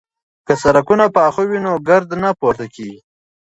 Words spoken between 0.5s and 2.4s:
سړکونه پاخه وي نو ګرد نه